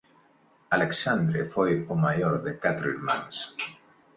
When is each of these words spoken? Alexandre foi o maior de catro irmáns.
Alexandre 0.75 1.41
foi 1.53 1.71
o 1.93 1.95
maior 2.05 2.33
de 2.45 2.53
catro 2.63 2.85
irmáns. 2.95 3.35